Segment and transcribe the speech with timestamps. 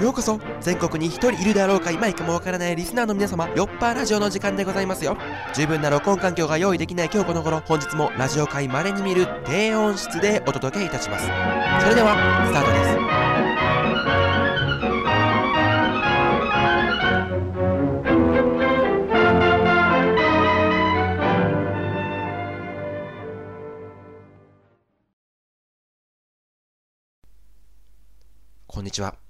[0.00, 5.16] ようこそ全国に一人いるであろうか今いかもわからないリスナーの皆様よっぱーラジオの時間でございますよ。
[5.54, 11.24] 十分な録音環境が用意できない今日この頃本日もラジオ界稀に見る低音質でお届けいたします。
[11.82, 12.14] それでは
[12.46, 12.96] スタートです。
[28.66, 29.25] こんにちは。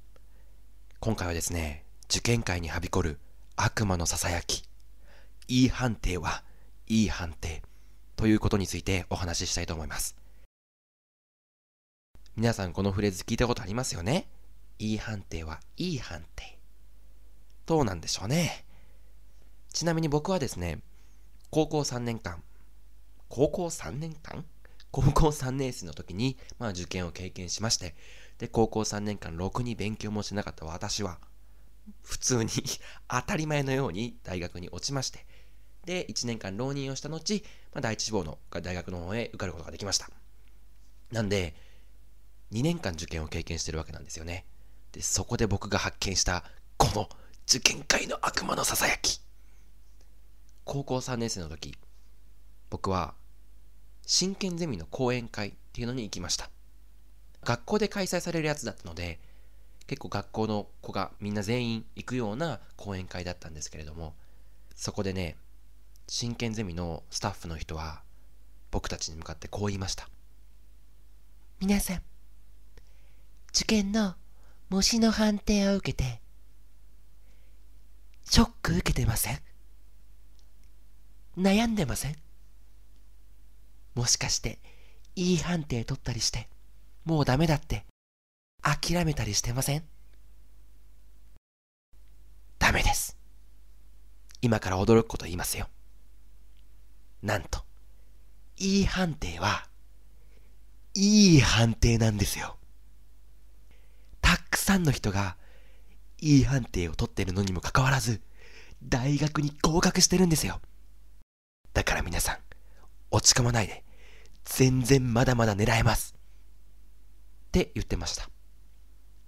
[0.98, 3.18] 今回はですね受験会にはびこる
[3.54, 4.64] 悪魔のささやき。
[5.48, 6.42] E 判定は
[6.86, 7.62] E 判定。
[8.16, 10.16] ということについてお話ししたいと思います。
[12.34, 14.26] 皆さんこのフレーズ聞いたことありますよね
[14.78, 16.58] ？E 判定は E 判定。
[17.66, 18.64] どうなんでしょうね？
[19.72, 20.80] ちなみに僕はですね
[21.50, 22.42] 高校3年間
[23.28, 24.44] 高校3年間？
[24.90, 27.94] 高校3年生の時に、まあ、受験を経験しまして
[28.38, 31.18] で高校3年間ろくに勉強もしなかった私は。
[32.02, 32.50] 普通に
[33.08, 35.26] 当たり前のように大学に落ちまして。
[35.84, 37.42] で1年間浪人をした後、
[37.72, 40.10] まあ、第一志望の大学の方へ受かることができました。
[41.12, 41.54] なんで
[42.52, 44.46] 2年間受験を経験してるわけなんですよね。
[44.92, 46.44] でそこで僕が発見した
[46.76, 47.08] この
[47.46, 49.20] 受験界の悪魔のささやき。
[50.64, 51.78] 高校3年生の時
[52.70, 53.14] 僕は
[54.04, 56.50] 真剣ゼミの講演会っていうのに行きました。
[57.46, 59.18] 学校で開催されるやつだったので
[59.86, 64.14] 結構学校の子がみんな全員行くような講演会だったんですけれども
[64.74, 65.36] そこでね
[66.08, 68.02] 真剣ゼミのスタッフの人は
[68.70, 70.08] 僕たちに向かってこう言いました。
[71.60, 72.02] 皆さん
[73.54, 74.14] 受験の
[74.68, 76.20] 模試の判定を受けて
[78.28, 79.38] ショック受けてません？
[81.38, 82.16] 悩んでません？
[83.94, 84.58] もしかして
[85.14, 86.48] いい判定取ったりして
[87.06, 87.86] もうダメだって。
[88.62, 89.84] 諦めたりしてません？
[92.58, 93.16] ダメです。
[94.42, 95.68] 今から驚くこと言いますよ。
[97.22, 97.64] なんと
[98.56, 99.68] いい判定は
[100.94, 102.56] いい判定なんですよ。
[104.20, 105.36] たくさんの人が
[106.18, 108.20] いい判定を取ってるのにもかかわらず
[108.82, 110.60] 大学に合格してるんですよ。
[111.72, 112.38] だから皆さん
[113.12, 113.84] 落ち込まないで
[114.44, 116.15] 全然まだまだ狙えます。
[117.46, 118.28] って言ってました。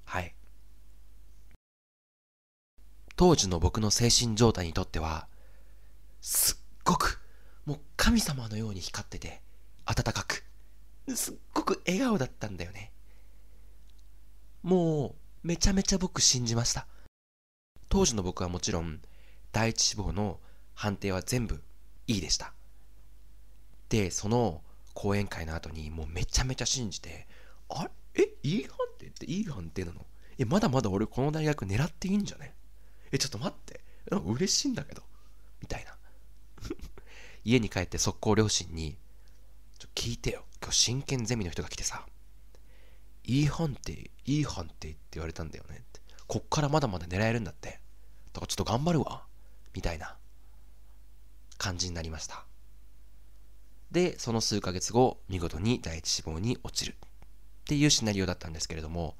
[0.04, 0.34] はい。
[3.16, 5.26] 当時の僕の精神状態にとっては
[6.20, 7.20] すっごく
[7.64, 9.42] もう神様のように光ってて
[9.86, 10.44] 温かく
[11.14, 12.92] すっごく笑顔だったんだよね。
[14.62, 16.86] もうめちゃめちゃ僕信じました。
[17.88, 19.00] 当時の僕はもちろん
[19.52, 20.38] 第一志望の
[20.74, 21.62] 判定は全部
[22.06, 22.52] いいでした。
[23.88, 24.62] でその
[24.94, 27.26] 講演会の後にもうめちゃめちゃ信じて
[27.68, 27.90] あれ？
[28.18, 30.04] えいい判定っていい判定なの？
[30.38, 32.54] えまだまだ俺この大学狙っていいんじゃね
[33.12, 33.80] えちょっと待って。
[34.10, 35.02] 嬉しいんだけど。
[35.60, 35.96] みたいな。
[37.44, 38.96] 家に帰って速攻両親に
[39.78, 40.44] ちょ聞いてよ。
[40.60, 42.04] 今日真剣ゼミの人が来てさ
[43.24, 45.76] いい判定いい判定って言われたんだよね。
[45.76, 47.80] ってこっからまだまだ狙えるんだって。
[48.32, 49.26] だからちょっと頑張るわ。
[49.74, 50.18] みたいな。
[51.58, 52.46] 感じになりました。
[53.90, 56.96] でその数ヶ月後見事に第一志望に落ちる。
[57.68, 59.14] っていうシナリオだったんですけれども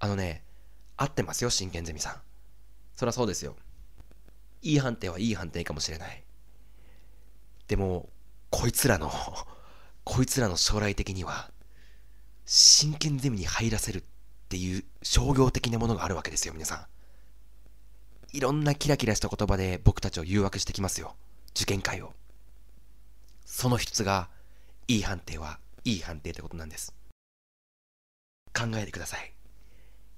[0.00, 0.42] あのね
[0.98, 2.16] 合ってますよ真剣ゼミさん。
[2.94, 3.56] そりゃそうですよ。
[4.60, 6.22] いい判定はいい判定かもしれない。
[7.68, 8.10] でも
[8.50, 9.10] こいつらの
[10.04, 11.50] こいつらの将来的には
[12.44, 14.02] 真剣ゼミに入らせるっ
[14.50, 16.74] ていう商業的なものがあるわけですよ皆さ
[18.34, 18.36] ん。
[18.36, 21.16] いろんなキラキラした言葉で僕たちを誘惑してきますよ
[21.52, 22.12] 受験会を。
[23.46, 24.28] その一つが
[24.86, 26.94] いい判定はいい判定ってことなんです。
[28.54, 29.32] 考えてください。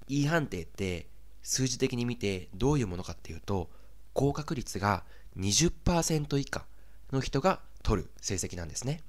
[0.07, 1.07] いい判定って
[1.41, 3.69] 数字的に見てどういうものかっていうと
[4.13, 5.03] 合格率が
[5.37, 6.65] 20%以下
[7.11, 9.01] の人が取る成績なんですね。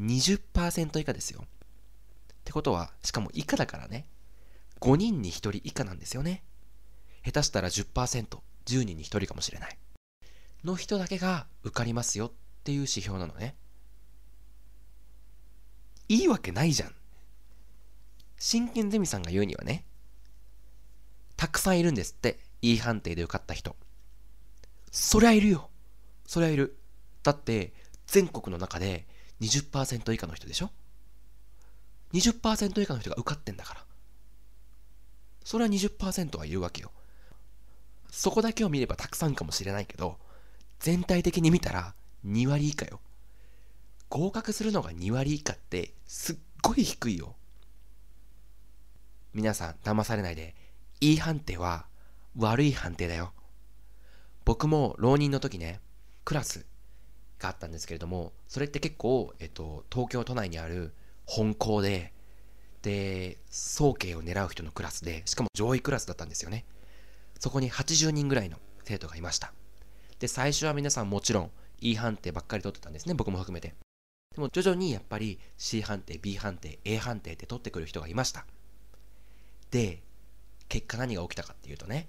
[0.00, 1.44] 20%以下ですよ。
[1.44, 1.46] っ
[2.44, 4.06] てことはしかも以下だからね。
[4.80, 6.42] 5人に1人以下なんですよね。
[7.24, 9.78] 下手したら 10%10 人に1人かもしれない。
[10.64, 12.32] の人だけが受かりますよっ
[12.64, 13.56] ていう指標なのね。
[16.08, 16.94] いいわけないじゃん。
[18.38, 19.84] 真剣ゼミさんが言うにはね
[21.36, 23.76] たくさんいるんですっていい判定で受かった人。
[24.90, 25.70] そりゃいるよ。
[26.26, 26.76] そりゃいる。
[27.22, 27.72] だって
[28.06, 29.06] 全国の中で
[29.40, 30.70] 20%以下の人でしょ
[32.12, 33.84] ？20%以下の人が受かってんだから。
[35.44, 36.90] それは20%はいるわけよ。
[38.10, 40.18] そこだけを見ればたくさんかもしれないけど
[40.80, 41.94] 全体的に見たら
[42.26, 43.00] 2割以下よ。
[44.08, 47.36] 合格するのが2割以下ってすっごい低いよ。
[49.38, 50.56] 皆さん騙されないで
[51.00, 51.86] E 判定は
[52.36, 53.32] 悪い判定だよ。
[54.44, 55.80] 僕も浪人の時ね、
[56.24, 56.66] クラス
[57.38, 60.92] があったんですけれども、それって結構、えっと、東京都内にある
[61.24, 62.12] 本校で、
[62.82, 66.64] で、早慶を狙う人のクラスで、しかも上位クラスだったんですよね。
[67.38, 69.52] そこに80人ぐらいの生徒がいました。
[70.18, 71.50] で、最初は皆さんもちろん
[71.80, 73.76] E 判定ばっかり取ってたんですね、僕も含めて。
[74.34, 78.44] でも徐々にやっぱり C 判定、B 判定、A 判定って取ってくる人がいました。
[79.70, 80.02] で、
[80.68, 82.08] 結果何が起きたかっていうとね、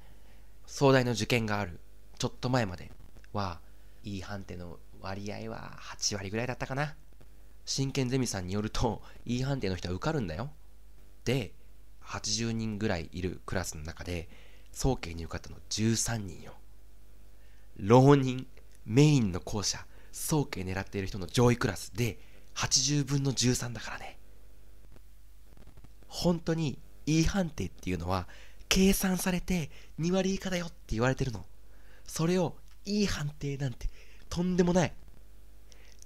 [0.66, 1.80] 壮大の受験がある
[2.18, 2.92] ちょっと前まで
[3.34, 3.60] は
[4.04, 6.96] E 判定の割合は8割ぐらいだったかな。
[7.66, 10.52] 真剣ゼミさんによると E 判定の人は受かるんだよ。
[11.26, 11.54] で、
[12.04, 14.28] 80人ぐらいいるクラスの中で、
[14.72, 16.54] 早慶に受かったの13人よ。
[17.78, 18.48] 浪人、
[18.86, 22.20] メインの校舎、早慶狙っている人の上位クラスで
[22.56, 24.18] 80分の13だからね。
[26.08, 26.80] 本当に
[27.10, 28.28] E 判定っていうのは
[28.68, 31.44] 計算されて2割以下だよって言われてるの。
[32.06, 33.90] それを E 判定なんて
[34.30, 34.94] とんでもない。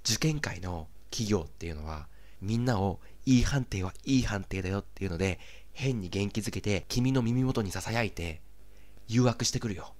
[0.06, 2.08] 受験会の企業っていうのは
[2.40, 5.38] みんなを E 判定はいい判定だよっていうので
[5.72, 8.40] 変に元気づけて君の耳元に囁いて
[9.06, 9.92] 誘惑してくるよ。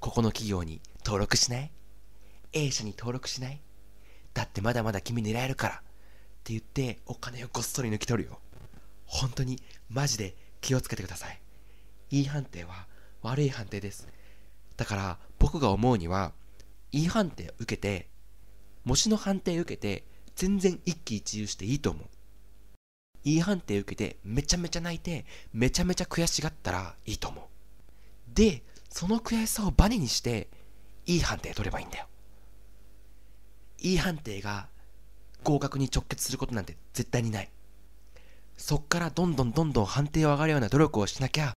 [0.00, 1.70] ここの企業に登録しない
[2.52, 3.60] ?A 社に登録しない？
[4.34, 5.78] だってまだまだ君狙えるからっ
[6.42, 8.40] て言ってお金をごっそり抜き取るよ。
[9.10, 11.40] 本当にマジで気をつけてください。
[12.10, 12.86] E 判定は
[13.22, 14.08] 悪い判定です。
[14.76, 16.32] だから僕が思うには
[16.92, 18.08] E 判定受けて
[18.84, 20.04] 模試の判定受けて
[20.36, 22.06] 全然一喜一憂していいと思う。
[23.24, 27.44] E 判定受けてめちゃめちゃ泣いてめちゃめちゃ悔しがったらいいと思う。
[28.32, 30.48] で、その悔しさをバネにして
[31.04, 32.06] いい判定取ればいいんだよ。
[33.78, 34.68] いい判定が
[35.42, 37.50] 合格に直結することなんて絶対にない。
[38.60, 41.54] そっからどんどんどんどん判定を上がるような努力をしなきゃ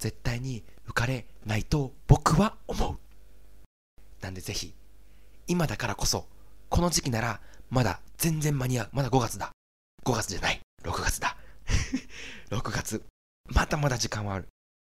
[0.00, 2.98] 絶対に受かれないと僕は思う。
[4.22, 4.72] なんでぜひ、
[5.48, 6.26] 今だからこそ、
[6.70, 7.40] この時期なら
[7.70, 8.88] まだ全然間に合う。
[8.92, 9.50] まだ5月だ。
[10.04, 10.60] 5月じゃない。
[10.84, 11.36] 6月だ。
[12.50, 13.02] 6月。
[13.52, 14.46] まだまだ時間はある。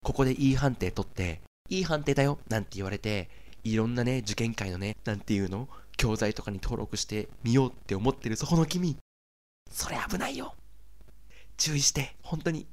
[0.05, 3.31] ここでいい判定取って、いい判定だよなんて言われて、
[3.63, 5.69] いろんなね、受験会のね、なんていうの？
[5.97, 8.97] 教材とかに登録してみようって思ってるそこの君。
[9.71, 10.57] それ危ないよ。
[11.57, 12.67] 注意して、本当に。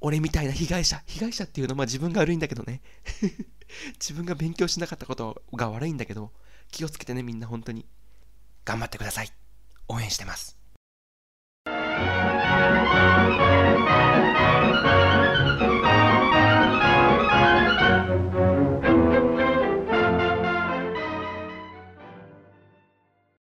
[0.00, 1.02] 俺みたいな被害者。
[1.06, 2.80] 被害者っていうのは自分が悪いんだけどね。
[3.98, 6.32] 自分が勉強しなかったことが悪いんだけど、
[6.70, 7.86] 気をつけてね、みんな本当に。
[8.64, 9.32] 頑張ってください。
[9.88, 10.57] 応援してます。